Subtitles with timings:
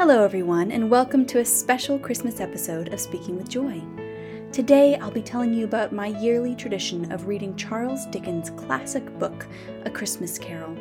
[0.00, 3.82] Hello, everyone, and welcome to a special Christmas episode of Speaking with Joy.
[4.50, 9.46] Today, I'll be telling you about my yearly tradition of reading Charles Dickens' classic book,
[9.84, 10.74] A Christmas Carol.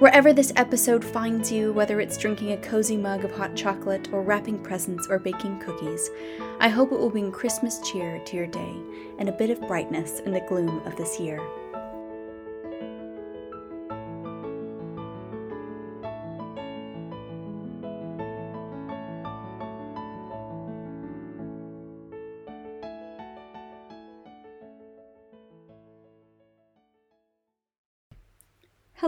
[0.00, 4.24] Wherever this episode finds you, whether it's drinking a cozy mug of hot chocolate or
[4.24, 6.10] wrapping presents or baking cookies,
[6.58, 8.74] I hope it will bring Christmas cheer to your day
[9.20, 11.40] and a bit of brightness in the gloom of this year.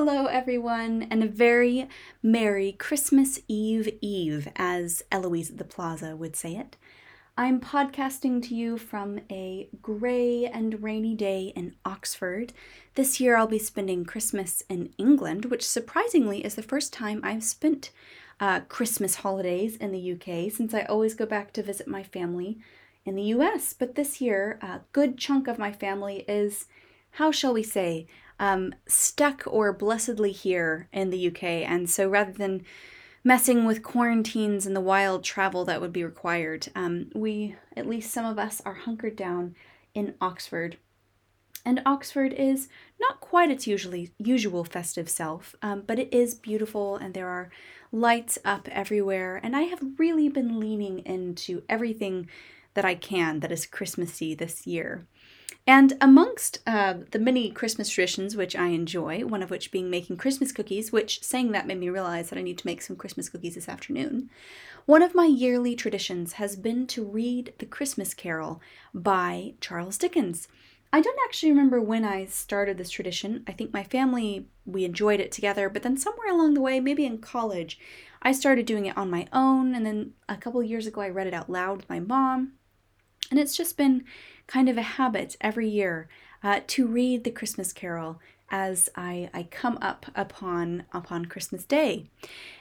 [0.05, 1.89] Hello, everyone, and a very
[2.25, 6.77] Merry Christmas Eve Eve, as Eloise at the Plaza would say it.
[7.37, 12.53] I'm podcasting to you from a grey and rainy day in Oxford.
[12.97, 17.45] This year I'll be spending Christmas in England, which surprisingly is the first time I've
[17.45, 17.93] spent
[18.41, 22.59] uh, Christmas holidays in the UK since I always go back to visit my family
[23.05, 23.73] in the US.
[23.73, 26.67] But this year, a good chunk of my family is,
[27.13, 28.09] how shall we say,
[28.43, 31.45] um, stuck or blessedly here in the UK.
[31.45, 32.65] And so rather than
[33.23, 38.13] messing with quarantines and the wild travel that would be required, um, we, at least
[38.13, 39.55] some of us, are hunkered down
[39.95, 40.77] in Oxford.
[41.65, 42.69] And Oxford is
[43.01, 47.49] not quite its usually usual festive self, um, but it is beautiful and there are
[47.93, 49.39] lights up everywhere.
[49.41, 52.29] And I have really been leaning into everything
[52.75, 55.07] that I can that is Christmassy this year.
[55.67, 60.17] And amongst uh, the many Christmas traditions which I enjoy, one of which being making
[60.17, 63.29] Christmas cookies, which saying that made me realize that I need to make some Christmas
[63.29, 64.29] cookies this afternoon,
[64.87, 68.61] one of my yearly traditions has been to read The Christmas Carol
[68.93, 70.49] by Charles Dickens.
[70.93, 73.45] I don't actually remember when I started this tradition.
[73.47, 77.07] I think my family, we enjoyed it together, but then somewhere along the way, maybe
[77.07, 77.79] in college,
[78.21, 79.75] I started doing it on my own.
[79.77, 82.55] And then a couple years ago, I read it out loud with my mom.
[83.31, 84.05] And it's just been
[84.53, 86.09] kind of a habit every year
[86.43, 88.21] uh, to read the Christmas Carol
[88.51, 92.11] as I, I come up upon upon Christmas Day,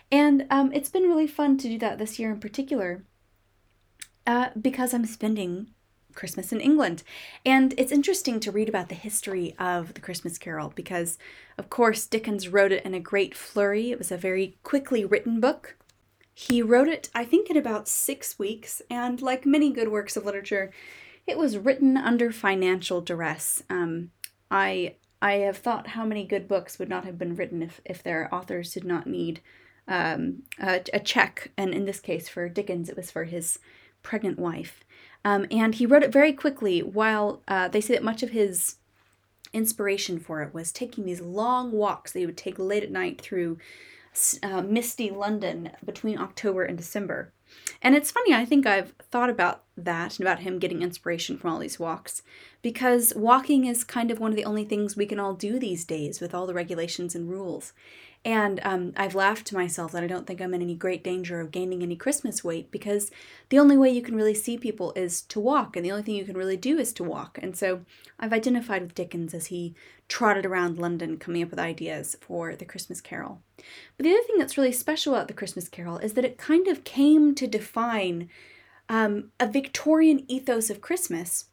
[0.10, 3.04] and um, it's been really fun to do that this year in particular,
[4.26, 5.68] uh, because I'm spending
[6.14, 7.04] Christmas in England.
[7.46, 11.18] And it's interesting to read about the history of the Christmas Carol because,
[11.58, 13.92] of course, Dickens wrote it in a great flurry.
[13.92, 15.78] It was a very quickly written book.
[16.34, 20.26] He wrote it, I think, in about six weeks, and like many good works of
[20.26, 20.72] literature,
[21.28, 23.64] it was written under financial duress.
[23.70, 24.12] Um,
[24.50, 28.02] I I have thought how many good books would not have been written if, if
[28.02, 29.40] their authors did not need
[29.88, 31.52] um, a, a, check.
[31.58, 33.60] And in this case, for Dickens, it was for his
[34.02, 34.84] pregnant wife.
[35.24, 38.78] Um, and he wrote it very quickly, while uh, they say that much of his
[39.54, 43.22] inspiration for it was taking these long walks that he would take late at night
[43.22, 43.58] through
[44.42, 47.32] uh, misty London between October and December.
[47.82, 51.52] And it's funny, I think I've thought about that and about him getting inspiration from
[51.52, 52.22] all these walks
[52.62, 55.86] because walking is kind of one of the only things we can all do these
[55.86, 57.74] days with all the regulations and rules.
[58.24, 61.40] And um, I've laughed to myself that I don't think I'm in any great danger
[61.40, 63.10] of gaining any Christmas weight because
[63.50, 66.16] the only way you can really see people is to walk, and the only thing
[66.16, 67.40] you can really do is to walk.
[67.42, 67.82] And so
[68.20, 69.74] I've identified with Dickens as he
[70.08, 73.42] trotted around London coming up with ideas for the Christmas Carol.
[73.98, 76.68] But the other thing that's really special about the Christmas Carol is that it kind
[76.68, 78.30] of came to define
[78.88, 81.46] um, a Victorian ethos of Christmas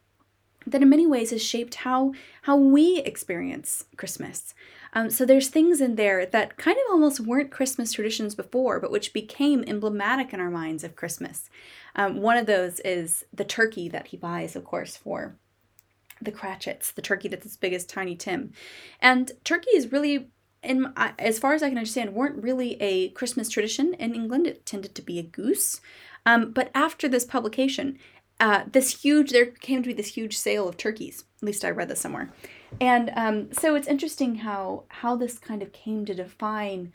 [0.67, 2.13] that in many ways has shaped how
[2.43, 4.55] how we experience Christmas.
[4.93, 8.91] Um, so there's things in there that kind of almost weren't Christmas traditions before, but
[8.91, 11.51] which became emblematic in our minds of Christmas.
[11.95, 15.37] Um, one of those is the turkey that he buys, of course, for
[16.21, 18.53] the Cratchits, the turkey that's as big as Tiny Tim,
[19.01, 20.31] and turkey is really.
[20.61, 24.49] In, as far as I can understand, weren't really a Christmas tradition in England.
[24.49, 25.81] It tended to be a goose.
[26.27, 27.97] Um, but after this publication,
[28.41, 31.25] uh, this huge there came to be this huge sale of turkeys.
[31.41, 32.33] At least I read this somewhere,
[32.81, 36.93] and um, so it's interesting how how this kind of came to define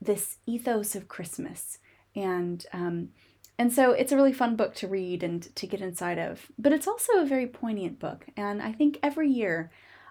[0.00, 1.78] this ethos of Christmas,
[2.14, 3.10] and um,
[3.58, 6.46] and so it's a really fun book to read and to get inside of.
[6.58, 9.70] But it's also a very poignant book, and I think every year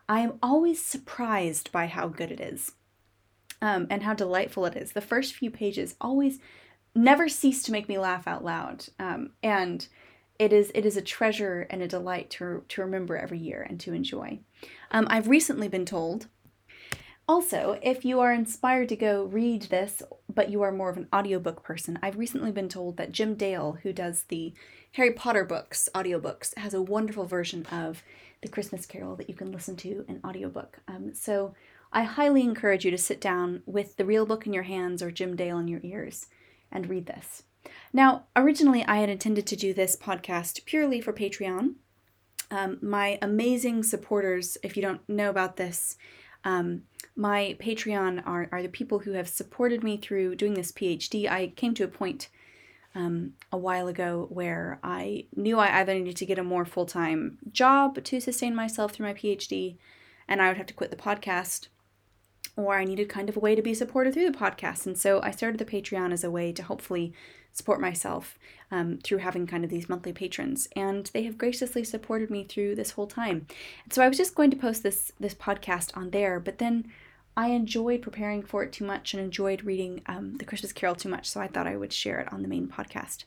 [0.09, 2.73] I am always surprised by how good it is,
[3.61, 4.91] um, and how delightful it is.
[4.91, 6.39] The first few pages always
[6.95, 9.87] never cease to make me laugh out loud, um, and
[10.39, 13.79] it is it is a treasure and a delight to to remember every year and
[13.81, 14.39] to enjoy.
[14.91, 16.27] Um, I've recently been told.
[17.27, 21.07] Also, if you are inspired to go read this, but you are more of an
[21.11, 24.53] audiobook person, I've recently been told that Jim Dale, who does the
[24.91, 28.03] Harry Potter books, audiobooks, has a wonderful version of
[28.41, 30.81] The Christmas Carol that you can listen to in audiobook.
[30.87, 31.55] Um, so
[31.91, 35.09] I highly encourage you to sit down with the real book in your hands or
[35.09, 36.27] Jim Dale in your ears
[36.71, 37.41] and read this.
[37.95, 41.75] Now, originally, I had intended to do this podcast purely for Patreon.
[42.51, 45.95] Um, my amazing supporters, if you don't know about this,
[46.43, 46.81] um,
[47.15, 51.31] my Patreon are, are the people who have supported me through doing this PhD.
[51.31, 52.27] I came to a point
[52.95, 56.85] um, a while ago where I knew I either needed to get a more full
[56.85, 59.77] time job to sustain myself through my PhD,
[60.27, 61.69] and I would have to quit the podcast,
[62.55, 64.85] or I needed kind of a way to be supported through the podcast.
[64.85, 67.13] And so I started the Patreon as a way to hopefully
[67.51, 68.37] support myself
[68.69, 72.75] um, through having kind of these monthly patrons, and they have graciously supported me through
[72.75, 73.47] this whole time.
[73.83, 76.91] And so I was just going to post this this podcast on there, but then
[77.37, 81.09] I enjoyed preparing for it too much and enjoyed reading um, the Christmas Carol too
[81.09, 83.23] much, so I thought I would share it on the main podcast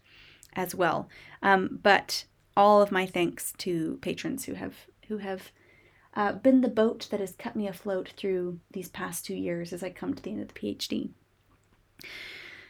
[0.54, 1.08] as well.
[1.42, 2.24] Um, but
[2.56, 4.74] all of my thanks to patrons who have
[5.08, 5.52] who have
[6.18, 9.82] uh, been the boat that has kept me afloat through these past two years as
[9.82, 11.10] I come to the end of the PhD.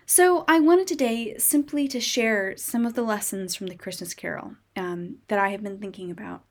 [0.06, 4.54] So, I wanted today simply to share some of the lessons from the Christmas Carol
[4.76, 6.44] um, that I have been thinking about.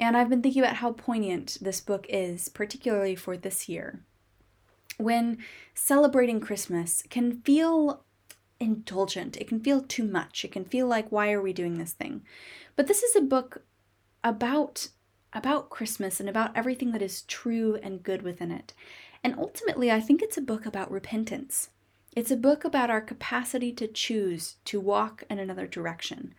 [0.00, 4.00] And I've been thinking about how poignant this book is, particularly for this year
[4.98, 5.38] when
[5.74, 8.04] celebrating Christmas can feel
[8.60, 9.36] indulgent.
[9.36, 10.44] It can feel too much.
[10.44, 12.22] It can feel like why are we doing this thing?
[12.76, 13.62] But this is a book
[14.22, 14.88] about
[15.32, 18.72] about Christmas and about everything that is true and good within it.
[19.22, 21.70] And ultimately, I think it's a book about repentance.
[22.16, 26.34] It's a book about our capacity to choose to walk in another direction,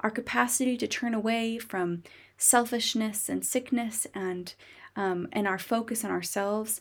[0.00, 2.02] our capacity to turn away from
[2.36, 4.54] selfishness and sickness and
[4.96, 6.80] um, and our focus on ourselves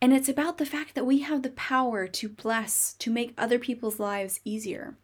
[0.00, 3.58] and it's about the fact that we have the power to bless, to make other
[3.58, 4.96] people's lives easier.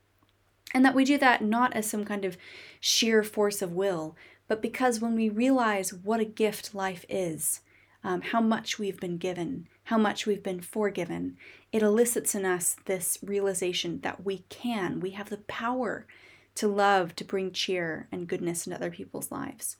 [0.72, 2.36] And that we do that not as some kind of
[2.80, 4.16] sheer force of will,
[4.48, 7.60] but because when we realize what a gift life is,
[8.04, 11.36] um, how much we've been given, how much we've been forgiven,
[11.72, 16.06] it elicits in us this realization that we can, we have the power
[16.54, 19.76] to love, to bring cheer and goodness into other people's lives.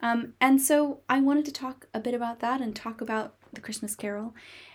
[0.00, 3.60] Um, and so I wanted to talk a bit about that and talk about the
[3.60, 4.34] Christmas Carol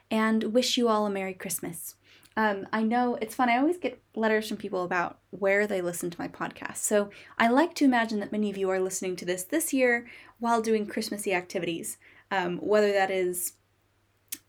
[0.09, 1.95] and wish you all a Merry Christmas.
[2.37, 3.49] Um, I know it's fun.
[3.49, 6.77] I always get letters from people about where they listen to my podcast.
[6.77, 10.07] So I like to imagine that many of you are listening to this this year
[10.37, 11.97] while doing Christmassy activities,
[12.29, 13.53] um, whether that is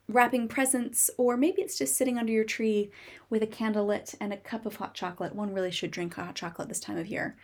[0.07, 2.91] wrapping presents or maybe it's just sitting under your tree
[3.31, 5.35] with a candle lit and a cup of hot chocolate.
[5.35, 7.37] One really should drink hot chocolate this time of year.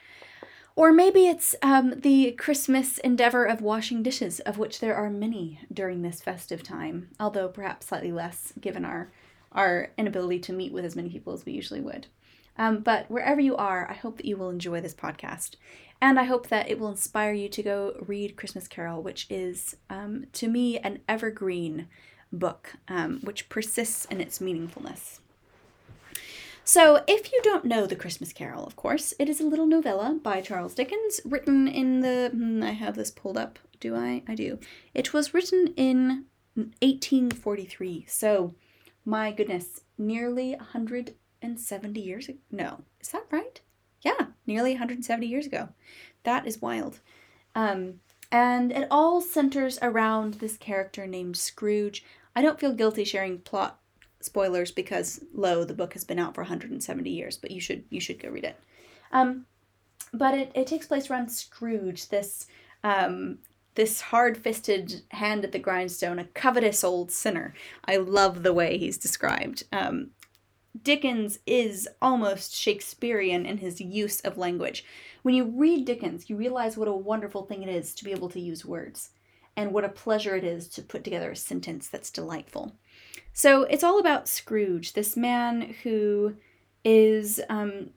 [0.76, 5.61] Or maybe it's um, the Christmas endeavor of washing dishes, of which there are many
[5.73, 9.11] during this festive time, although perhaps slightly less given our,
[9.54, 12.06] our inability to meet with as many people as we usually would.
[12.56, 15.56] Um, but wherever you are, I hope that you will enjoy this podcast.
[16.00, 19.76] And I hope that it will inspire you to go read Christmas Carol, which is,
[19.88, 21.88] um, to me, an evergreen
[22.32, 25.20] book, um, which persists in its meaningfulness.
[26.66, 30.18] So, if you don't know The Christmas Carol, of course, it is a little novella
[30.22, 32.30] by Charles Dickens, written in the.
[32.32, 33.58] Hmm, I have this pulled up.
[33.80, 34.22] Do I?
[34.26, 34.58] I do.
[34.94, 36.24] It was written in
[36.54, 38.06] 1843.
[38.08, 38.54] So,
[39.04, 42.38] my goodness, nearly 170 years ago.
[42.50, 43.60] No, is that right?
[44.02, 45.68] Yeah, nearly 170 years ago.
[46.24, 47.00] That is wild.
[47.54, 52.04] Um, and it all centers around this character named Scrooge.
[52.34, 53.78] I don't feel guilty sharing plot
[54.24, 58.00] spoilers because lo the book has been out for 170 years but you should you
[58.00, 58.58] should go read it
[59.12, 59.44] um,
[60.14, 62.46] but it, it takes place around scrooge this
[62.82, 63.38] um,
[63.74, 67.54] this hard-fisted hand at the grindstone a covetous old sinner.
[67.84, 69.64] I love the way he's described.
[69.72, 70.10] Um,
[70.81, 74.84] dickens is almost shakespearean in his use of language.
[75.22, 78.28] When you read dickens you realize what a wonderful thing it is to be able
[78.31, 79.10] to use words
[79.56, 82.74] and what a pleasure it is to put together a sentence that's delightful.
[83.32, 86.34] So it's all about Scrooge, this man who
[86.84, 87.90] is um,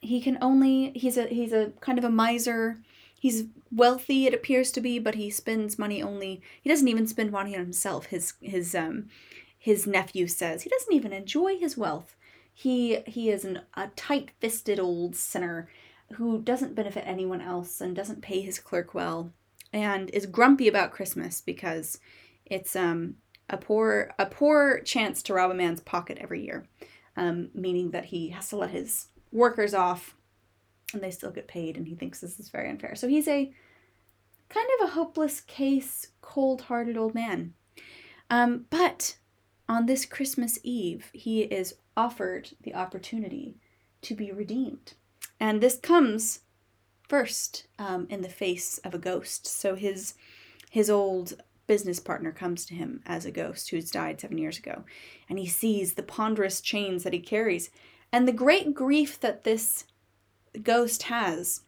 [0.00, 2.78] he can only he's a he's a kind of a miser.
[3.22, 6.42] He's wealthy, it appears to be, but he spends money only.
[6.60, 8.06] He doesn't even spend money on himself.
[8.06, 9.10] His his um
[9.56, 12.16] his nephew says he doesn't even enjoy his wealth.
[12.52, 15.68] He he is an, a tight-fisted old sinner
[16.14, 19.30] who doesn't benefit anyone else and doesn't pay his clerk well
[19.72, 22.00] and is grumpy about Christmas because
[22.44, 26.66] it's um a poor a poor chance to rob a man's pocket every year,
[27.16, 30.16] um, meaning that he has to let his workers off,
[30.94, 32.94] and they still get paid, and he thinks this is very unfair.
[32.94, 33.52] So he's a
[34.48, 37.54] kind of a hopeless case, cold-hearted old man.
[38.30, 39.16] Um, but
[39.68, 43.56] on this Christmas Eve, he is offered the opportunity
[44.02, 44.94] to be redeemed,
[45.38, 46.40] and this comes
[47.08, 49.46] first um, in the face of a ghost.
[49.46, 50.14] So his
[50.70, 51.34] his old
[51.66, 54.84] business partner comes to him as a ghost who's died seven years ago,
[55.28, 57.70] and he sees the ponderous chains that he carries,
[58.12, 59.84] And the great grief that this
[60.58, 61.62] ghost has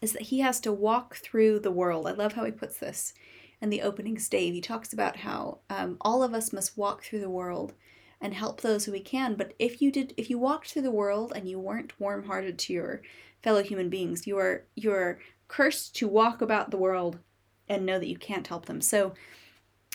[0.00, 2.06] is that he has to walk through the world.
[2.06, 3.12] I love how he puts this
[3.60, 4.54] in the opening stave.
[4.54, 7.74] He talks about how um, all of us must walk through the world
[8.20, 9.34] and help those who we can.
[9.34, 12.72] But if you did, if you walked through the world and you weren't warm-hearted to
[12.72, 13.02] your
[13.42, 17.18] fellow human beings, you are you are cursed to walk about the world
[17.68, 18.80] and know that you can't help them.
[18.80, 19.14] So,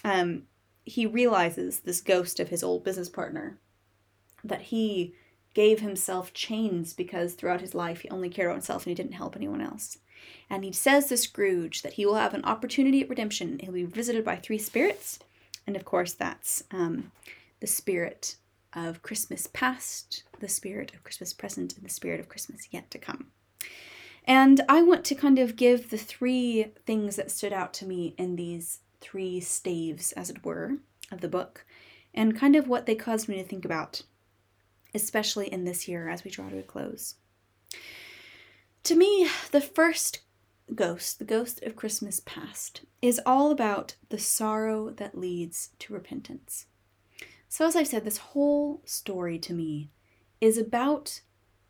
[0.03, 0.43] um,
[0.83, 3.57] he realizes this ghost of his old business partner
[4.43, 5.15] that he
[5.55, 9.13] gave himself chains because throughout his life he only cared about himself and he didn't
[9.15, 9.97] help anyone else.
[10.49, 13.59] And he says to Scrooge that he will have an opportunity at redemption.
[13.59, 15.17] He'll be visited by three spirits.
[15.65, 17.11] And of course, that's um,
[17.61, 18.35] the spirit
[18.73, 22.99] of Christmas past, the spirit of Christmas present, and the spirit of Christmas yet to
[22.99, 23.27] come.
[24.25, 28.13] And I want to kind of give the three things that stood out to me
[28.17, 30.77] in these three staves, as it were,
[31.11, 31.65] of the book,
[32.13, 34.01] and kind of what they caused me to think about
[34.95, 37.15] especially in this year as we draw to a close.
[38.85, 40.21] To me, the first
[40.73, 46.65] ghost, the ghost of Christmas past, is all about the sorrow that leads to repentance.
[47.49, 49.89] So, as I've said, this whole story to me
[50.41, 51.21] is about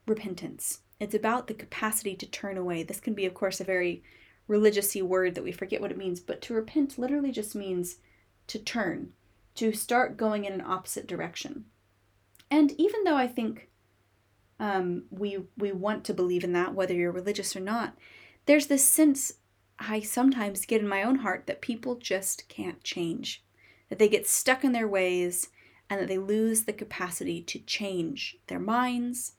[0.08, 0.79] repentance.
[1.00, 2.84] It's about the capacity to turn away.
[2.84, 4.03] This can be, of course, a very
[4.48, 7.98] religious word that we forget what it means, but to repent literally just means
[8.48, 9.12] to turn,
[9.55, 11.65] to start going in an opposite direction.
[12.52, 13.70] And even though I think
[14.60, 17.98] um, we we want to believe in that, whether you're religious or not,
[18.46, 19.34] there's this sense
[19.80, 23.44] I sometimes get in my own heart that people just can't change,
[23.90, 25.50] that they get stuck in their ways,
[25.90, 29.34] and that they lose the capacity to change their minds,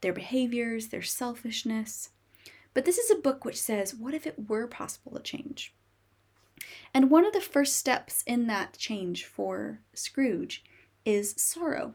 [0.00, 2.10] their behaviors, their selfishness.
[2.72, 5.74] But this is a book which says, what if it were possible to change?
[6.94, 10.64] And one of the first steps in that change for Scrooge
[11.04, 11.94] is sorrow.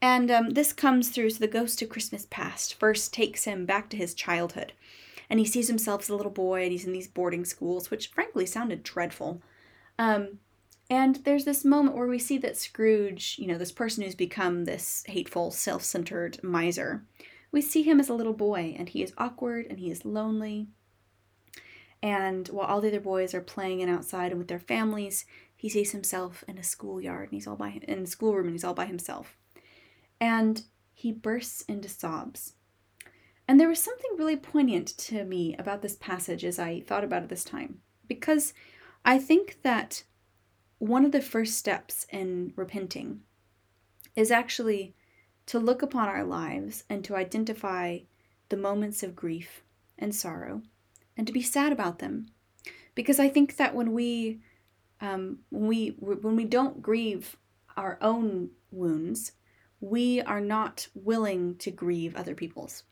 [0.00, 3.88] And um, this comes through so the ghost of Christmas past first takes him back
[3.90, 4.72] to his childhood.
[5.28, 8.08] And he sees himself as a little boy and he's in these boarding schools, which
[8.08, 9.42] frankly sounded dreadful.
[9.98, 10.38] Um,
[10.88, 14.64] and there's this moment where we see that Scrooge, you know, this person who's become
[14.64, 17.04] this hateful, self centered miser,
[17.50, 20.68] we see him as a little boy and he is awkward and he is lonely.
[22.00, 25.26] And while all the other boys are playing and outside and with their families,
[25.56, 28.64] he sees himself in a schoolyard and he's all by in a schoolroom and he's
[28.64, 29.36] all by himself
[30.20, 32.54] and he bursts into sobs.
[33.46, 37.22] And there was something really poignant to me about this passage as I thought about
[37.22, 38.52] it this time, because
[39.04, 40.04] I think that
[40.78, 43.20] one of the first steps in repenting
[44.14, 44.94] is actually
[45.46, 48.00] to look upon our lives and to identify
[48.50, 49.62] the moments of grief
[49.98, 50.62] and sorrow
[51.16, 52.26] and to be sad about them.
[52.94, 54.40] Because I think that when we
[55.00, 57.36] um, when we when we don't grieve
[57.76, 59.32] our own wounds,
[59.80, 62.82] we are not willing to grieve other people's.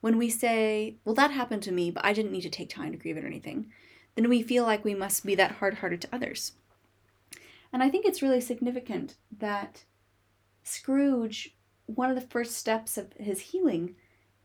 [0.00, 2.92] When we say, well, that happened to me, but I didn't need to take time
[2.92, 3.72] to grieve it or anything,
[4.14, 6.52] then we feel like we must be that hard hearted to others.
[7.72, 9.84] And I think it's really significant that
[10.62, 13.96] Scrooge, one of the first steps of his healing,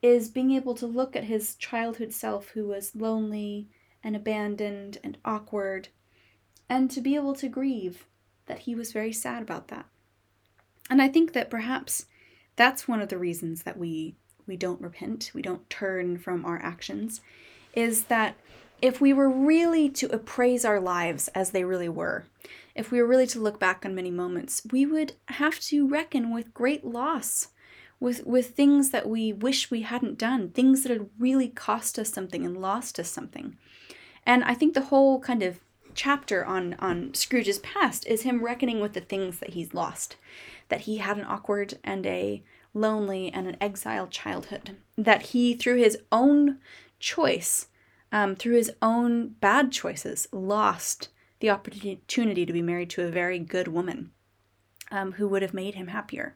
[0.02, 3.68] is being able to look at his childhood self who was lonely
[4.04, 5.90] and abandoned and awkward,
[6.70, 8.08] and to be able to grieve
[8.46, 9.86] that he was very sad about that.
[10.90, 12.06] And I think that perhaps
[12.56, 14.16] that's one of the reasons that we
[14.48, 17.22] we don't repent, we don't turn from our actions,
[17.76, 18.36] is that
[18.82, 22.26] if we were really to appraise our lives as they really were,
[22.74, 26.34] if we were really to look back on many moments, we would have to reckon
[26.34, 27.50] with great loss,
[28.00, 32.10] with, with things that we wish we hadn't done, things that had really cost us
[32.10, 33.58] something and lost us something.
[34.26, 35.60] And I think the whole kind of
[35.94, 40.16] chapter on, on Scrooge's past is him reckoning with the things that he's lost
[40.70, 45.78] that he had an awkward and a lonely and an exiled childhood, that he, through
[45.78, 46.60] his own
[47.00, 47.68] choice,
[48.12, 51.10] um, through his own bad choices, lost
[51.40, 54.12] the opportunity to be married to a very good woman
[54.92, 56.36] um, who would have made him happier.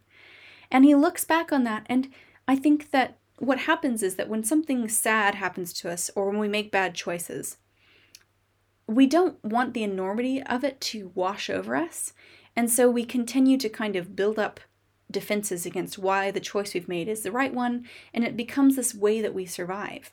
[0.72, 2.10] And he looks back on that, and
[2.48, 6.40] I think that what happens is that when something sad happens to us or when
[6.40, 7.58] we make bad choices,
[8.88, 12.14] we don't want the enormity of it to wash over us.
[12.56, 14.60] And so we continue to kind of build up
[15.10, 18.94] defenses against why the choice we've made is the right one, and it becomes this
[18.94, 20.12] way that we survive.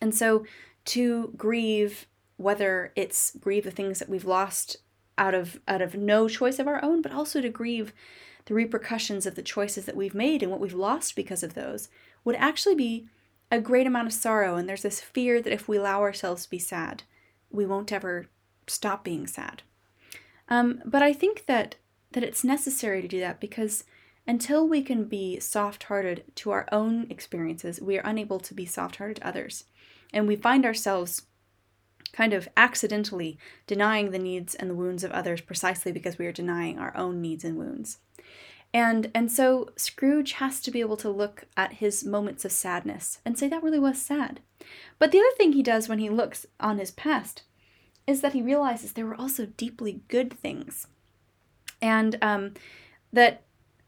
[0.00, 0.44] And so
[0.86, 4.78] to grieve, whether it's grieve the things that we've lost
[5.16, 7.92] out of out of no choice of our own, but also to grieve
[8.46, 11.88] the repercussions of the choices that we've made and what we've lost because of those,
[12.24, 13.06] would actually be
[13.50, 14.56] a great amount of sorrow.
[14.56, 17.02] And there's this fear that if we allow ourselves to be sad,
[17.50, 18.26] we won't ever
[18.66, 19.62] stop being sad.
[20.48, 21.76] Um, but I think that
[22.12, 23.84] that it's necessary to do that because
[24.26, 28.66] until we can be soft hearted to our own experiences, we are unable to be
[28.66, 29.64] soft hearted to others.
[30.12, 31.22] And we find ourselves
[32.12, 36.32] kind of accidentally denying the needs and the wounds of others precisely because we are
[36.32, 37.98] denying our own needs and wounds.
[38.72, 43.20] And and so Scrooge has to be able to look at his moments of sadness
[43.24, 44.40] and say that really was sad.
[44.98, 47.42] But the other thing he does when he looks on his past
[48.08, 50.86] is that he realizes there were also deeply good things.
[51.82, 52.54] And um,
[53.12, 53.42] that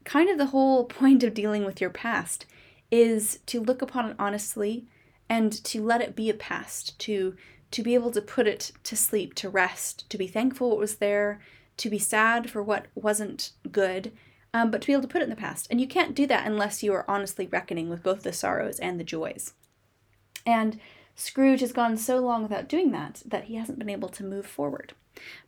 [0.05, 2.45] kind of the whole point of dealing with your past
[2.91, 4.85] is to look upon it honestly
[5.27, 7.35] and to let it be a past, to
[7.71, 10.95] to be able to put it to sleep, to rest, to be thankful it was
[10.95, 11.39] there,
[11.77, 14.11] to be sad for what wasn't good,
[14.53, 15.67] um, but to be able to put it in the past.
[15.71, 18.99] And you can't do that unless you are honestly reckoning with both the sorrows and
[18.99, 19.53] the joys.
[20.45, 20.81] And
[21.15, 24.45] Scrooge has gone so long without doing that that he hasn't been able to move
[24.45, 24.93] forward.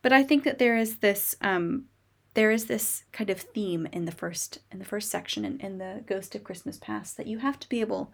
[0.01, 1.85] But I think that there is this um,
[2.33, 5.77] there is this kind of theme in the first in the first section in, in
[5.77, 8.11] the Ghost of Christmas Past that you have to be able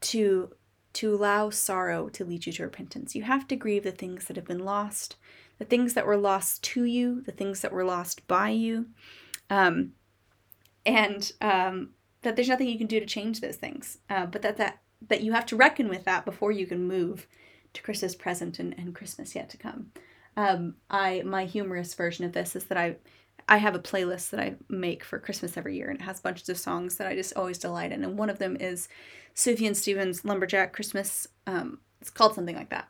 [0.00, 0.52] to
[0.94, 3.14] to allow sorrow to lead you to repentance.
[3.14, 5.16] You have to grieve the things that have been lost,
[5.58, 8.86] the things that were lost to you, the things that were lost by you,
[9.48, 9.92] um,
[10.84, 11.90] and um,
[12.22, 13.98] that there's nothing you can do to change those things.
[14.10, 17.26] Uh, but that that that you have to reckon with that before you can move
[17.72, 19.92] to Christmas present and, and Christmas yet to come.
[20.36, 22.96] Um, I my humorous version of this is that I
[23.48, 26.48] I have a playlist that I make for Christmas every year, and it has bunches
[26.48, 28.04] of songs that I just always delight in.
[28.04, 28.88] And one of them is
[29.34, 31.26] Sufjan Stevens' Lumberjack Christmas.
[31.46, 32.88] Um, it's called something like that.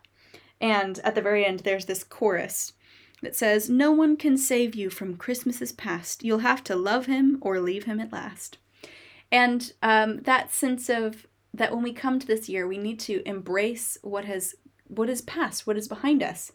[0.61, 2.73] And at the very end, there's this chorus
[3.21, 6.23] that says, No one can save you from Christmas's past.
[6.23, 8.57] You'll have to love him or leave him at last.
[9.31, 13.21] And um, that sense of that when we come to this year, we need to
[13.27, 14.55] embrace what has
[14.87, 16.51] what is past, what is behind us.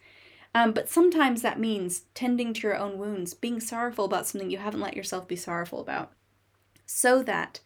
[0.54, 4.58] Um, but sometimes that means tending to your own wounds, being sorrowful about something you
[4.58, 6.12] haven't let yourself be sorrowful about,
[6.86, 7.60] so that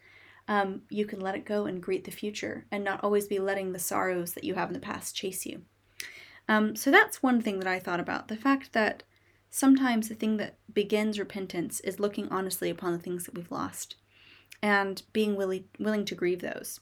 [0.47, 3.71] um, you can let it go and greet the future and not always be letting
[3.71, 5.61] the sorrows that you have in the past chase you.
[6.49, 9.03] Um, so that's one thing that I thought about the fact that
[9.49, 13.95] sometimes the thing that begins repentance is looking honestly upon the things that we've lost
[14.61, 16.79] and being willing, willing to grieve those.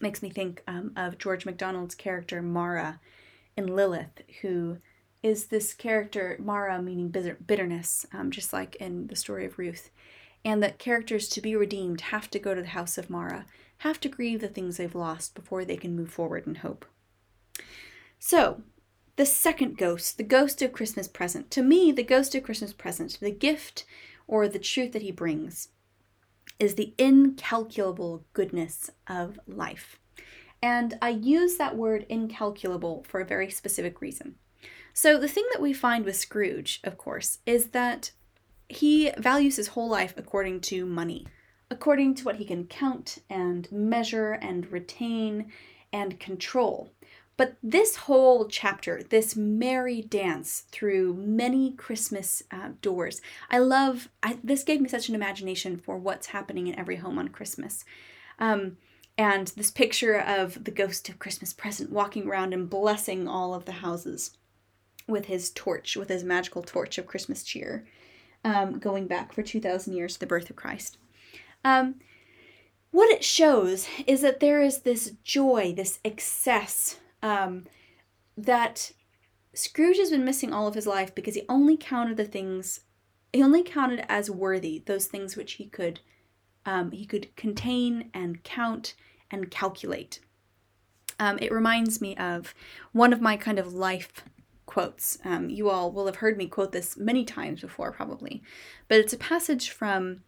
[0.00, 3.00] Makes me think um, of George MacDonald's character Mara
[3.56, 4.78] in Lilith, who
[5.22, 9.90] is this character, Mara meaning bitterness, um, just like in the story of Ruth
[10.44, 13.46] and that characters to be redeemed have to go to the house of Mara,
[13.78, 16.86] have to grieve the things they've lost before they can move forward in hope.
[18.18, 18.62] So,
[19.16, 21.50] the second ghost, the ghost of Christmas present.
[21.52, 23.84] To me, the ghost of Christmas present, the gift
[24.26, 25.68] or the truth that he brings,
[26.58, 29.98] is the incalculable goodness of life.
[30.62, 34.36] And I use that word incalculable for a very specific reason.
[34.92, 38.10] So, the thing that we find with Scrooge, of course, is that
[38.68, 41.26] he values his whole life according to money,
[41.70, 45.52] according to what he can count and measure and retain
[45.92, 46.90] and control.
[47.38, 54.08] But this whole chapter, this merry dance through many Christmas uh, doors, I love.
[54.24, 57.84] I, this gave me such an imagination for what's happening in every home on Christmas.
[58.40, 58.76] Um,
[59.16, 63.66] and this picture of the ghost of Christmas present walking around and blessing all of
[63.66, 64.36] the houses
[65.06, 67.86] with his torch, with his magical torch of Christmas cheer
[68.44, 70.98] um, going back for 2,000 years to the birth of Christ.
[71.64, 71.96] Um,
[72.90, 77.64] what it shows is that there is this joy, this excess um,
[78.36, 78.92] that
[79.54, 82.80] Scrooge has been missing all of his life because he only counted the things,
[83.32, 86.00] he only counted as worthy those things which he could,
[86.64, 88.94] um, he could contain and count
[89.30, 90.20] and calculate.
[91.18, 92.54] Um, it reminds me of
[92.92, 94.24] one of my kind of life
[94.66, 95.18] quotes.
[95.24, 98.42] Um, you all will have heard me quote this many times before, probably,
[98.86, 100.20] but it's a passage from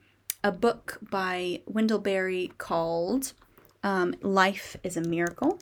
[0.43, 3.35] a book by Wendell Berry called
[3.83, 5.59] um, Life is a Miracle.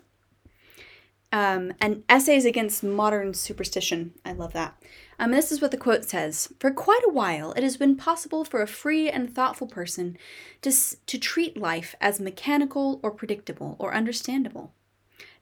[1.31, 4.15] Um, and essays against modern superstition.
[4.25, 4.83] I love that.
[5.19, 8.45] Um, this is what the quote says For quite a while, it has been possible
[8.45, 10.17] for a free and thoughtful person
[10.63, 14.73] to, to treat life as mechanical or predictable or understandable.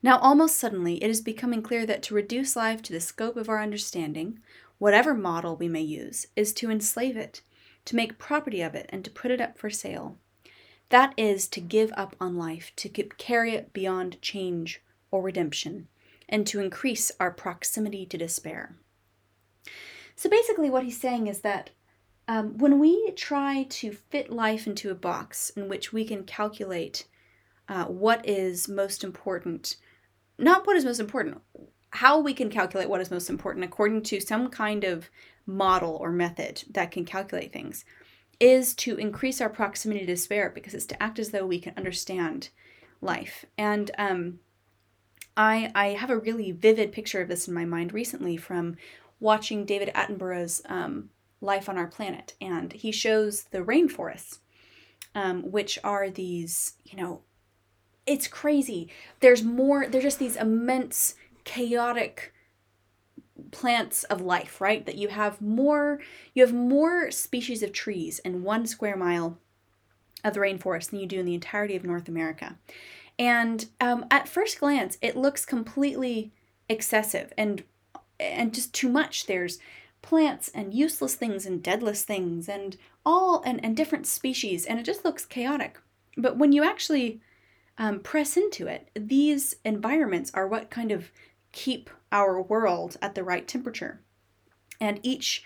[0.02, 3.48] Now, almost suddenly, it is becoming clear that to reduce life to the scope of
[3.48, 4.40] our understanding,
[4.78, 7.42] whatever model we may use, is to enslave it,
[7.84, 10.16] to make property of it, and to put it up for sale.
[10.88, 15.88] That is to give up on life, to carry it beyond change or redemption,
[16.28, 18.76] and to increase our proximity to despair.
[20.14, 21.70] So basically, what he's saying is that
[22.28, 27.06] um, when we try to fit life into a box in which we can calculate
[27.68, 29.76] uh, what is most important
[30.38, 31.40] not what is most important,
[31.90, 35.08] how we can calculate what is most important according to some kind of
[35.46, 37.84] model or method that can calculate things.
[38.38, 41.72] is to increase our proximity to despair because it's to act as though we can
[41.76, 42.50] understand
[43.00, 43.44] life.
[43.56, 44.40] And um,
[45.36, 48.76] I I have a really vivid picture of this in my mind recently from
[49.20, 54.38] watching David Attenborough's um, Life on Our Planet, and he shows the rainforests,
[55.14, 57.20] um, which are these you know,
[58.06, 58.88] it's crazy.
[59.20, 59.86] There's more.
[59.88, 62.32] There's just these immense chaotic
[63.50, 64.84] plants of life, right?
[64.86, 66.00] That you have more
[66.34, 69.38] you have more species of trees in one square mile
[70.24, 72.56] of the rainforest than you do in the entirety of North America.
[73.18, 76.32] And um, at first glance, it looks completely
[76.68, 77.62] excessive and
[78.18, 79.26] and just too much.
[79.26, 79.58] There's
[80.02, 84.84] plants and useless things and deadless things and all and, and different species, and it
[84.84, 85.78] just looks chaotic.
[86.16, 87.20] But when you actually
[87.78, 91.10] um, press into it, these environments are what kind of
[91.52, 94.00] keep our world at the right temperature.
[94.80, 95.42] And each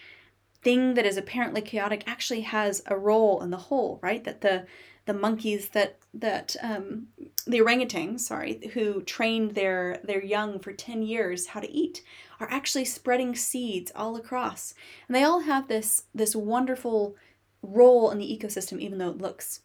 [0.63, 4.23] thing that is apparently chaotic actually has a role in the whole, right?
[4.25, 4.67] That the
[5.07, 7.09] the monkeys that that um,
[7.47, 12.03] the orangutans, sorry, who trained their their young for ten years how to eat,
[12.39, 14.75] are actually spreading seeds all across,
[15.07, 17.17] and they all have this this wonderful
[17.63, 19.61] role in the ecosystem, even though it looks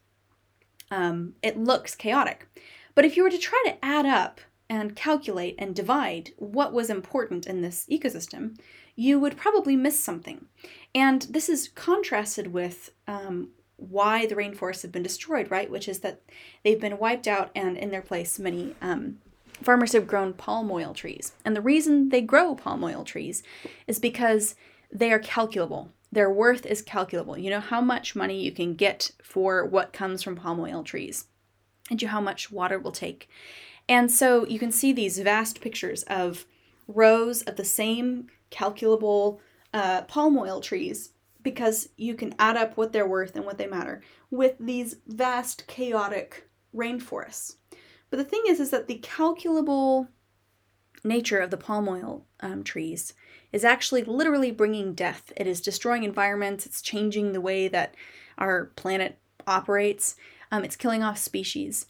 [0.92, 2.48] um, it looks chaotic.
[2.94, 6.90] But if you were to try to add up and calculate and divide what was
[6.90, 8.58] important in this ecosystem,
[8.96, 10.46] you would probably miss something.
[10.94, 15.70] And this is contrasted with um, why the rainforests have been destroyed, right?
[15.70, 16.22] Which is that
[16.64, 19.18] they've been wiped out, and in their place, many um,
[19.62, 21.34] farmers have grown palm oil trees.
[21.44, 23.44] And the reason they grow palm oil trees
[23.88, 24.56] is because
[24.92, 25.92] they are calculable.
[26.12, 27.38] Their worth is calculable.
[27.38, 31.26] You know how much money you can get for what comes from palm oil trees,
[31.90, 33.30] and you how much water will take.
[33.88, 36.46] And so you can see these vast pictures of
[36.88, 39.42] rows of the same calculable
[39.74, 41.12] uh, palm oil trees
[41.46, 45.68] because you can add up what they're worth and what they matter with these vast
[45.68, 47.58] chaotic rainforests.
[48.10, 50.10] But the thing is, is that the calculable
[51.04, 53.14] nature of the palm oil um, trees
[53.54, 55.32] is actually literally bringing death.
[55.38, 56.66] It is destroying environments.
[56.66, 57.94] It's changing the way that
[58.40, 60.16] our planet operates.
[60.52, 61.86] Um, it's killing off species.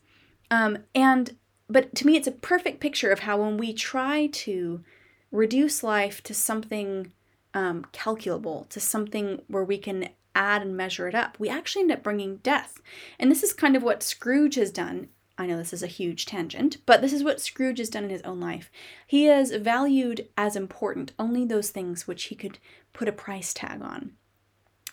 [0.51, 1.37] Um, and
[1.67, 4.83] but to me, it's a perfect picture of how when we try to
[5.31, 7.13] reduce life to something
[7.55, 11.91] um, calculable, to something where we can add and measure it up, we actually end
[11.91, 12.81] up bringing death.
[13.17, 15.07] And this is kind of what Scrooge has done.
[15.37, 18.09] I know this is a huge tangent, but this is what Scrooge has done in
[18.09, 18.69] his own life.
[19.07, 22.59] He has valued as important only those things which he could
[22.93, 24.11] put a price tag on.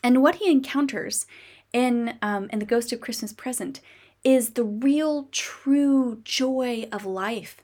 [0.02, 1.26] And what he encounters
[1.72, 3.80] in um, in the Ghost of Christmas Present
[4.24, 7.56] is the real, true joy of life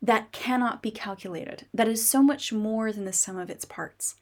[0.00, 4.16] that cannot be calculated, that is so much more than the sum of its parts.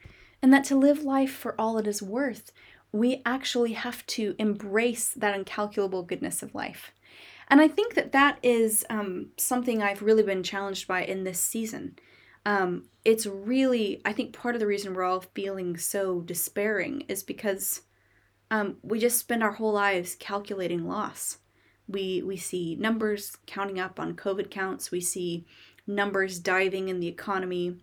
[0.45, 2.53] And that to live life for all it is worth,
[2.93, 6.93] we actually have to embrace that incalculable goodness of life.
[7.49, 11.41] And I think that that is um, something I've really been challenged by in this
[11.41, 11.99] season.
[12.45, 17.23] Um, it's really, I think part of the reason we're all feeling so despairing is
[17.23, 17.81] because
[18.51, 21.39] um, we just spend our whole lives calculating loss.
[21.89, 24.91] We we see numbers counting up on COVID counts.
[24.91, 25.47] We see
[25.87, 27.77] numbers diving in the economy.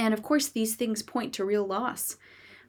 [0.00, 2.16] And of course, these things point to real loss.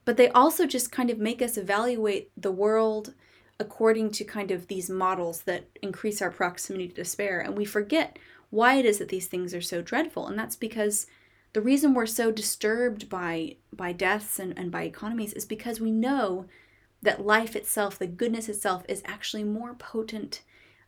[0.04, 3.14] But they also just kind of make us evaluate the world
[3.58, 7.40] according to kind of these models that increase our proximity to despair.
[7.40, 10.28] And we forget why it is that these things are so dreadful.
[10.28, 11.08] And that's because
[11.54, 15.92] the reason we're so disturbed by by deaths and, and by economies is because we
[15.92, 16.48] know
[17.02, 20.42] that life itself, the goodness itself, is actually more potent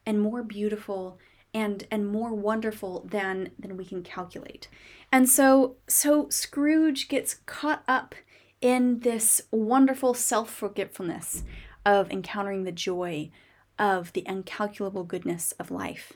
[0.05, 1.17] and more beautiful
[1.53, 4.67] and and more wonderful than than we can calculate.
[5.11, 8.15] And so so Scrooge gets caught up
[8.61, 11.43] in this wonderful self-forgetfulness
[11.85, 13.29] of encountering the joy
[13.77, 16.13] of the incalculable goodness of life.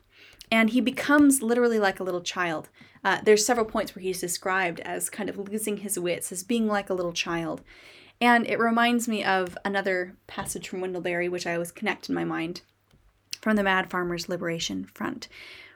[0.50, 2.70] And he becomes literally like a little child.
[3.04, 6.68] Uh, there's several points where he's described as kind of losing his wits, as being
[6.68, 7.64] like a little child.
[8.22, 12.16] And it reminds me of another passage from Wendell Berry, which I always connect in
[12.16, 12.62] my mind,
[13.48, 15.30] from the Mad Farmers Liberation Front,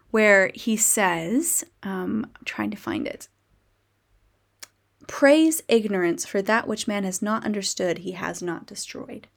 [0.09, 3.29] where he says, um, I'm trying to find it.
[5.07, 9.29] Praise ignorance for that which man has not understood, he has not destroyed.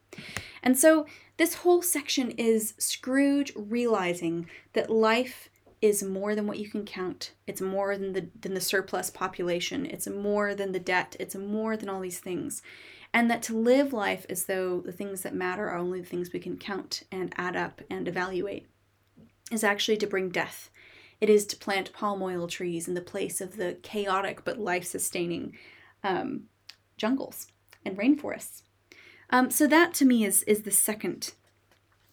[0.64, 5.48] And so this whole section is Scrooge realizing that life
[5.80, 7.34] is more than what you can count.
[7.46, 9.86] It's more than the than the surplus population.
[9.86, 11.14] It's more than the debt.
[11.20, 12.62] It's more than all these things
[13.14, 16.32] and that to live life as though the things that matter are only the things
[16.32, 18.66] we can count and add up and evaluate
[19.52, 20.68] is actually to bring death.
[21.20, 24.84] It is to plant palm oil trees in the place of the chaotic but life
[24.84, 25.56] sustaining
[26.02, 26.46] um,
[26.96, 27.46] jungles
[27.84, 28.62] and rainforests.
[29.30, 31.32] Um, so that to me is is the second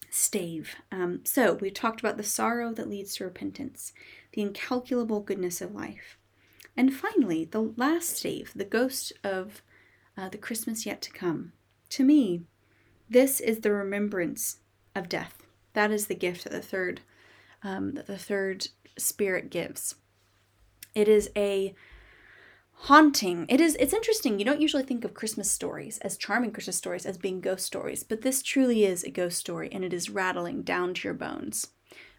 [0.08, 0.76] stave.
[0.92, 3.92] Um, so we've talked about the sorrow that leads to repentance,
[4.32, 6.16] the incalculable goodness of life,
[6.76, 9.62] and finally the last stave, the ghost of
[10.16, 11.52] uh, the Christmas yet to come.
[11.90, 12.42] To me,
[13.08, 14.58] this is the remembrance
[14.94, 15.42] of death.
[15.74, 17.00] That is the gift that the third
[17.62, 19.94] um, that the third spirit gives.
[20.94, 21.74] It is a
[22.72, 23.46] haunting.
[23.48, 24.38] It is it's interesting.
[24.38, 28.02] You don't usually think of Christmas stories as charming Christmas stories as being ghost stories,
[28.02, 31.68] but this truly is a ghost story and it is rattling down to your bones.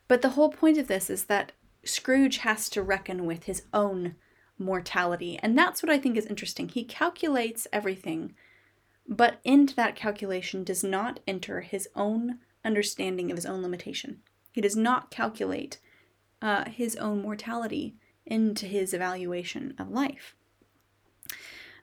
[0.08, 1.52] But the whole point of this is that
[1.84, 4.16] Scrooge has to reckon with his own
[4.58, 6.70] mortality, and that's what I think is interesting.
[6.70, 8.34] He calculates everything,
[9.08, 14.22] but into that calculation does not enter his own understanding of his own limitation.
[14.52, 15.80] He does not calculate
[16.42, 20.36] uh, his own mortality into his evaluation of life.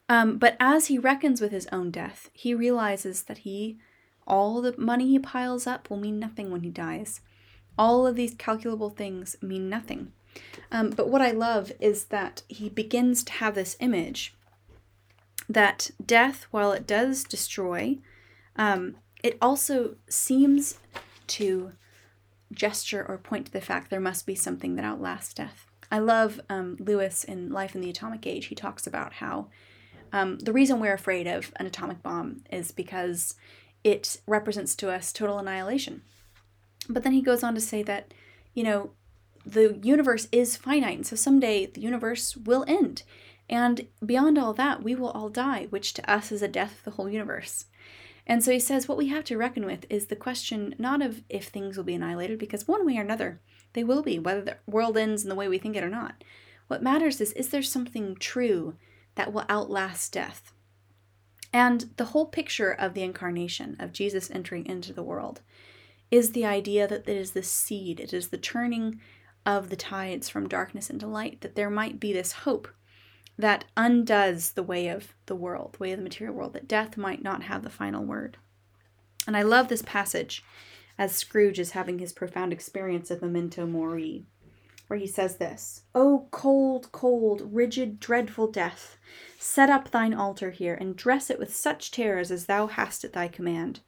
[0.09, 3.79] Um, but as he reckons with his own death, he realizes that he,
[4.27, 7.21] all the money he piles up will mean nothing when he dies.
[7.79, 10.13] All of these calculable things mean nothing.
[10.73, 14.35] Um, but what I love is that he begins to have this image
[15.49, 17.99] that death, while it does destroy,
[18.57, 20.79] um, it also seems
[21.27, 21.73] to
[22.53, 25.67] gesture or point to the fact there must be something that outlasts death.
[25.91, 28.47] I love um, Lewis in Life in the Atomic Age.
[28.47, 29.49] He talks about how
[30.13, 33.35] um, the reason we're afraid of an atomic bomb is because
[33.83, 36.03] it represents to us total annihilation.
[36.89, 38.13] But then he goes on to say that,
[38.55, 38.91] you know,
[39.51, 43.03] the universe is finite, and so someday the universe will end.
[43.49, 46.85] And beyond all that, we will all die, which to us is a death of
[46.85, 47.67] the whole universe.
[48.27, 51.23] And so he says what we have to reckon with is the question not of
[51.29, 53.41] if things will be annihilated, because one way or another,
[53.73, 56.23] they will be, whether the world ends in the way we think it or not.
[56.69, 58.77] What matters is is there something true
[59.17, 60.53] that will outlast death?
[61.53, 65.41] And the whole picture of the incarnation, of Jesus entering into the world,
[66.11, 69.01] is the idea that it is the seed, it is the turning
[69.47, 72.69] of the tides from darkness into light, that there might be this hope
[73.39, 76.97] that undoes the way of the world, the way of the material world, that death
[76.97, 78.37] might not have the final word.
[79.27, 80.45] And I love this passage
[80.99, 84.27] as Scrooge is having his profound experience of memento mori,
[84.87, 88.99] where he says this O cold, cold, rigid, dreadful death,
[89.39, 93.15] set up thine altar here, and dress it with such terrors as thou hast at
[93.15, 93.81] thy command.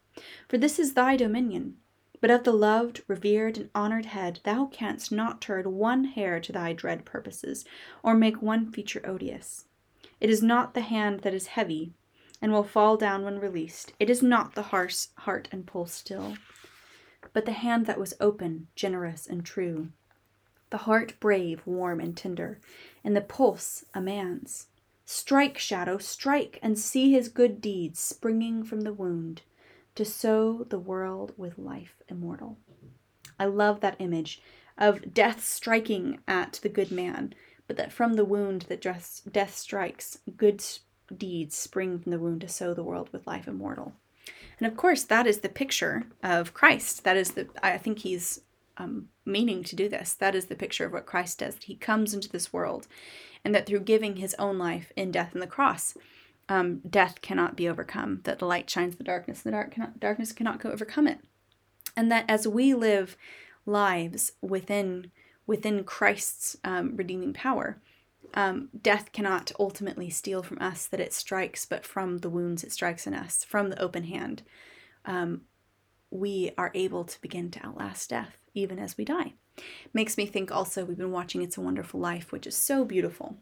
[0.49, 1.77] For this is thy dominion,
[2.23, 6.53] but of the loved, revered, and honored head thou canst not turn one hair to
[6.53, 7.65] thy dread purposes,
[8.01, 9.65] or make one feature odious.
[10.21, 11.93] It is not the hand that is heavy,
[12.41, 13.93] and will fall down when released.
[13.99, 16.37] It is not the harsh heart and pulse still,
[17.33, 19.89] but the hand that was open, generous, and true.
[20.71, 22.61] The heart brave, warm, and tender,
[23.03, 24.69] and the pulse a man's.
[25.05, 29.43] Strike, shadow, strike, and see his good deeds springing from the wound
[29.95, 32.59] to sow the world with life immortal.
[33.39, 34.41] I love that image
[34.79, 37.35] of death striking at the good man,
[37.67, 40.65] but that from the wound that death strikes, good
[41.17, 43.93] deeds spring from the wound to sow the world with life immortal.
[44.59, 47.05] And of course, that is the picture of Christ.
[47.05, 48.41] That is the, I think he's
[48.77, 50.15] um, meaning to do this.
[50.15, 51.57] That is the picture of what Christ does.
[51.61, 52.87] He comes into this world,
[53.45, 55.95] and that through giving his own life in death on the cross,
[56.53, 59.99] um, death cannot be overcome, that the light shines the darkness, and the dark cannot,
[59.99, 61.19] darkness cannot overcome it.
[61.97, 63.17] And that as we live
[63.65, 65.11] lives within
[65.47, 67.79] within Christ's um, redeeming power,
[68.35, 72.73] um, death cannot ultimately steal from us that it strikes, but from the wounds it
[72.73, 74.43] strikes in us, from the open hand,
[75.05, 75.41] um,
[76.11, 79.33] we are able to begin to outlast death even as we die.
[79.93, 83.39] Makes me think also, we've been watching It's a Wonderful Life, which is so beautiful.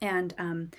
[0.00, 0.70] And um,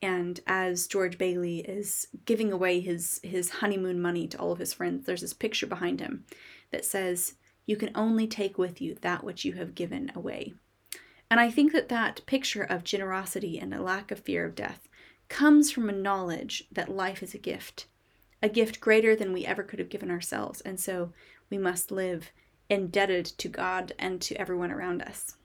[0.00, 4.74] and as George Bailey is giving away his his honeymoon money to all of his
[4.74, 6.24] friends, there's this picture behind him
[6.70, 7.34] that says,
[7.66, 10.54] "You can only take with you that which you have given away."
[11.30, 14.88] And I think that that picture of generosity and a lack of fear of death
[15.28, 17.86] comes from a knowledge that life is a gift,
[18.42, 21.12] a gift greater than we ever could have given ourselves, and so
[21.50, 22.32] we must live
[22.70, 25.36] indebted to God and to everyone around us.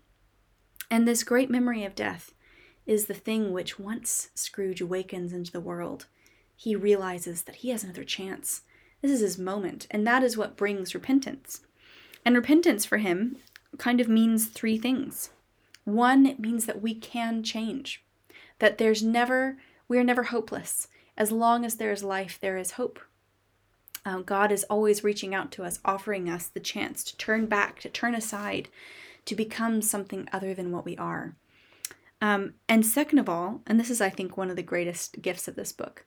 [0.90, 2.34] And this great memory of death
[2.86, 6.08] is the thing which, once Scrooge awakens into the world,
[6.56, 8.62] he realizes that he has another chance.
[9.02, 11.62] This is his moment, and that is what brings repentance.
[12.26, 13.38] And repentance for him
[13.78, 15.30] kind of means three things.
[15.84, 18.04] One, it means that we can change,
[18.60, 20.88] that there's never, we are never hopeless.
[21.18, 23.00] As long as there is life, there is hope.
[24.06, 27.80] Uh, God is always reaching out to us, offering us the chance to turn back,
[27.82, 28.70] to turn aside,
[29.26, 31.36] to become something other than what we are.
[32.24, 35.50] Um, and second of all, and this is, I think, one of the greatest gifts
[35.50, 36.06] of this book,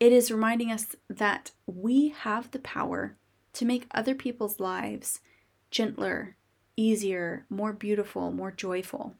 [0.00, 3.18] it is reminding us that we have the power
[3.52, 5.20] to make other people's lives
[5.70, 6.36] gentler,
[6.74, 9.14] easier, more beautiful, more joyful.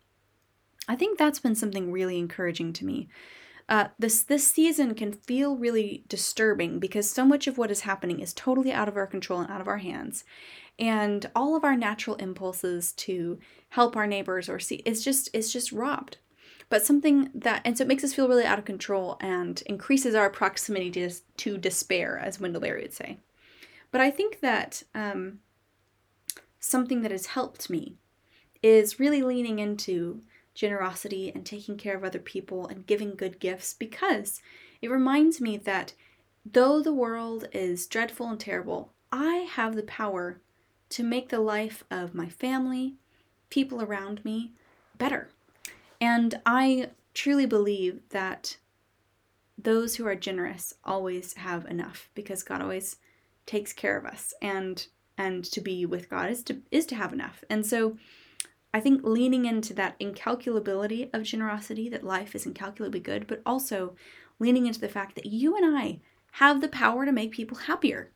[0.88, 3.11] I think that's been something really encouraging to me.
[3.68, 8.20] Uh, this this season can feel really disturbing because so much of what is happening
[8.20, 10.24] is totally out of our control and out of our hands,
[10.78, 15.52] and all of our natural impulses to help our neighbors or see is just is
[15.52, 16.16] just robbed.
[16.70, 20.14] But something that and so it makes us feel really out of control and increases
[20.14, 23.18] our proximity to, to despair, as Wendell Berry would say.
[23.90, 25.40] But I think that um,
[26.61, 27.96] something that has helped me
[28.62, 30.22] is really leaning into
[30.54, 34.42] generosity and taking care of other people and giving good gifts because
[34.83, 35.94] it reminds me that
[36.44, 40.40] though the world is dreadful and terrible, I have the power
[40.90, 42.94] to make the life of my family,
[43.50, 44.52] people around me,
[44.96, 45.28] better.
[46.00, 48.56] And I truly believe that
[49.56, 52.96] those who are generous always have enough because God always
[53.46, 57.12] takes care of us and and to be with God is to is to have
[57.12, 57.42] enough.
[57.50, 57.96] And so
[58.72, 63.96] I think leaning into that incalculability of generosity, that life is incalculably good, but also
[64.38, 66.00] leaning into the fact that you and I
[66.32, 68.11] have the power to make people happier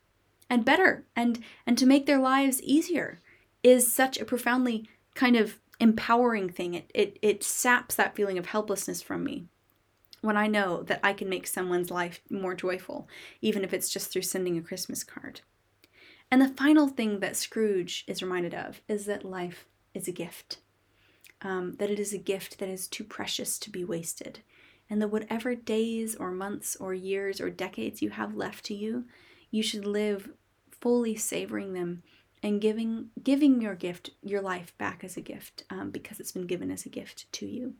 [0.48, 3.20] and better and and to make their lives easier
[3.62, 6.74] is such a profoundly kind of empowering thing.
[6.74, 9.46] It it it saps that feeling of helplessness from me
[10.20, 13.08] when I know that I can make someone's life more joyful,
[13.40, 15.40] even if it's just through sending a Christmas card.
[16.30, 20.58] And the final thing that Scrooge is reminded of is that life is a gift,
[21.42, 24.38] um, that it is a gift that is too precious to be wasted,
[24.88, 29.04] and that whatever days or months or years or decades you have left to you,
[29.50, 30.30] you should live
[30.70, 32.04] fully savoring them
[32.42, 36.46] and giving giving your gift your life back as a gift um, because it's been
[36.46, 37.74] given as a gift to you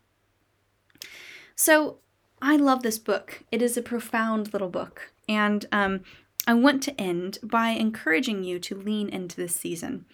[1.55, 1.99] so
[2.41, 6.01] i love this book it is a profound little book and um,
[6.47, 10.05] i want to end by encouraging you to lean into this season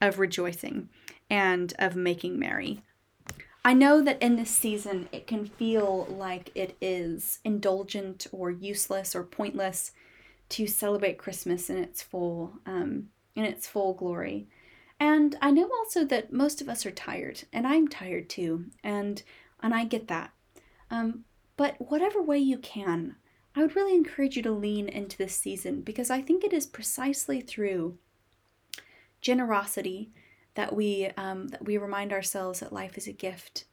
[0.00, 0.88] of rejoicing
[1.30, 2.82] and of making merry.
[3.64, 9.14] I know that in this season it can feel like it is indulgent or useless
[9.14, 9.92] or pointless
[10.50, 13.08] to celebrate Christmas in its full um,
[13.38, 14.48] in its full glory.
[14.98, 19.22] And I know also that most of us are tired, and I'm tired too, and
[19.62, 20.32] and I get that.
[20.90, 21.24] Um,
[21.56, 23.14] but whatever way you can,
[23.54, 26.66] I would really encourage you to lean into this season because I think it is
[26.66, 27.98] precisely through
[29.20, 30.10] generosity
[30.54, 33.66] that we um, that we remind ourselves that life is a gift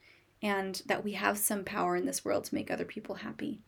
[0.43, 3.62] and that we have some power in this world to make other people happy.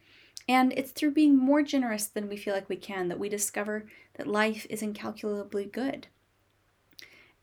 [0.47, 3.85] And it's through being more generous than we feel like we can that we discover
[4.15, 6.07] that life is incalculably good.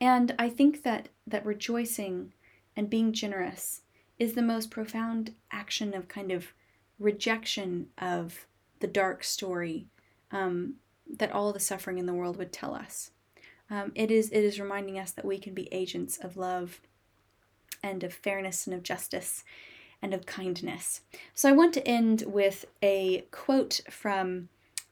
[0.01, 2.33] And I think that that rejoicing
[2.75, 3.81] and being generous
[4.17, 6.53] is the most profound action of kind of
[6.99, 8.45] rejection of
[8.79, 9.87] the dark story
[10.31, 10.75] um,
[11.17, 13.11] that all the suffering in the world would tell us.
[13.69, 16.81] Um, it is it is reminding us that we can be agents of love
[17.81, 19.43] and of fairness and of justice
[20.05, 21.01] and of kindness.
[21.33, 24.49] So I want to end with a quote from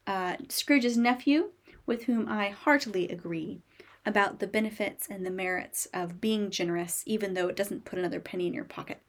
[0.08, 1.52] uh, Scrooge's nephew,
[1.86, 3.62] with whom I heartily agree
[4.08, 8.19] about the benefits and the merits of being generous, even though it doesn't put another
[8.19, 9.02] penny in your pocket.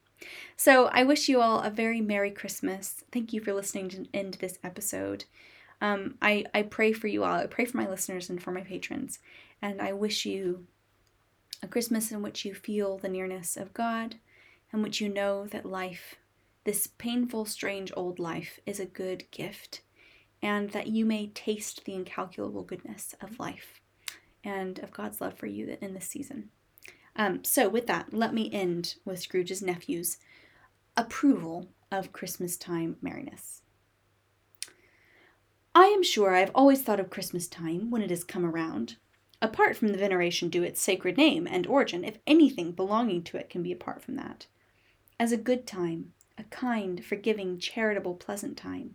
[0.59, 3.03] So I wish you all a very Merry Christmas.
[3.11, 5.25] Thank you for listening to, end this episode.
[5.81, 7.37] Um, I, I pray for you all.
[7.37, 9.21] I pray for my listeners and for my patrons.
[9.63, 10.67] And I wish you
[11.63, 14.17] a Christmas in which you feel the nearness of God,
[14.75, 16.17] in which you know that life,
[16.65, 19.83] this painful, strange old life, is a good gift,
[20.43, 23.81] and that you may taste the incalculable goodness of life
[24.43, 26.51] and of God's love for you in this season.
[27.17, 30.19] Um, so, with that, let me end with Scrooge's nephew's
[30.97, 33.63] approval of Christmas time merriness.
[35.73, 38.97] I am sure I have always thought of Christmas time when it has come around
[39.41, 43.51] apart from the veneration due its sacred name and origin, if anything belonging to it
[43.51, 44.47] can be apart from that.
[45.25, 48.95] As a good time, a kind, forgiving, charitable, pleasant time,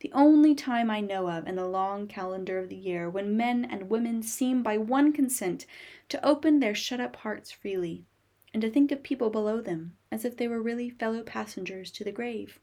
[0.00, 3.64] the only time I know of in the long calendar of the year when men
[3.64, 5.64] and women seem by one consent
[6.10, 8.04] to open their shut up hearts freely,
[8.52, 12.04] and to think of people below them as if they were really fellow passengers to
[12.04, 12.60] the grave,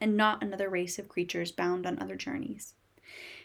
[0.00, 2.74] and not another race of creatures bound on other journeys.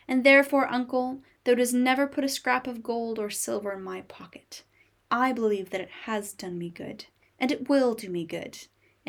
[0.07, 3.83] And therefore, uncle, though it has never put a scrap of gold or silver in
[3.83, 4.63] my pocket,
[5.11, 7.05] I believe that it has done me good,
[7.37, 8.57] and it will do me good,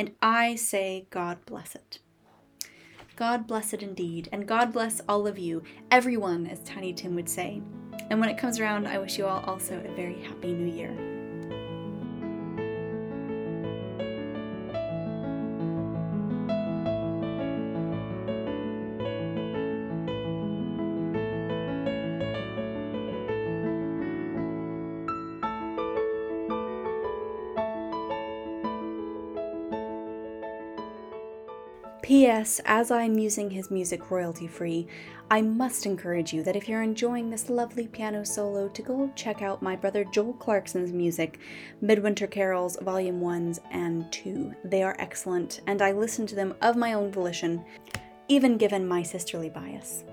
[0.00, 1.98] and I say, God bless it.
[3.16, 7.28] God bless it indeed, and God bless all of you, everyone, as Tiny Tim would
[7.28, 7.60] say.
[8.08, 11.19] And when it comes around, I wish you all also a very happy new year.
[32.30, 32.60] P.S.
[32.64, 34.86] As I'm using his music royalty free,
[35.32, 39.42] I must encourage you that if you're enjoying this lovely piano solo, to go check
[39.42, 41.40] out my brother Joel Clarkson's music,
[41.80, 44.54] Midwinter Carols Volume 1s and 2.
[44.62, 47.64] They are excellent, and I listen to them of my own volition,
[48.28, 50.04] even given my sisterly bias.